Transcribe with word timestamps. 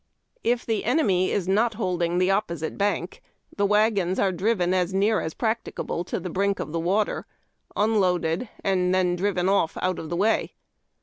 If 0.43 0.65
the 0.65 0.83
enemy 0.83 1.29
is 1.31 1.47
not 1.47 1.75
holding 1.75 2.17
the 2.17 2.31
opposite 2.31 2.75
bank, 2.75 3.21
the 3.55 3.67
wagons 3.67 4.17
are 4.17 4.31
driven 4.31 4.73
as 4.73 4.95
near 4.95 5.21
as 5.21 5.35
practicable 5.35 6.03
to 6.05 6.19
tlie 6.19 6.33
brink 6.33 6.59
of 6.59 6.71
the 6.71 6.79
water, 6.79 7.27
unloaded, 7.75 8.49
and 8.63 9.15
driven 9.15 9.47
off 9.47 9.77
out 9.79 9.99
of 9.99 10.09
the 10.09 10.17
yvay. 10.17 10.53